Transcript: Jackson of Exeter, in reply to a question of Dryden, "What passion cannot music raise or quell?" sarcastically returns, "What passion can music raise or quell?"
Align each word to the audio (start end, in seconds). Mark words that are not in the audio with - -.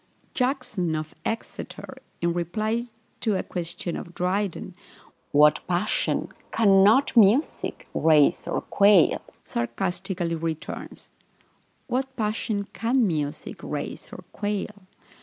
Jackson 0.33 0.95
of 0.95 1.13
Exeter, 1.25 1.99
in 2.21 2.33
reply 2.33 2.81
to 3.19 3.35
a 3.35 3.43
question 3.43 3.95
of 3.95 4.15
Dryden, 4.15 4.73
"What 5.31 5.59
passion 5.67 6.29
cannot 6.51 7.15
music 7.15 7.87
raise 7.93 8.47
or 8.47 8.61
quell?" 8.61 9.21
sarcastically 9.43 10.33
returns, 10.33 11.11
"What 11.85 12.15
passion 12.15 12.63
can 12.73 13.05
music 13.05 13.57
raise 13.61 14.11
or 14.11 14.23
quell?" 14.31 14.87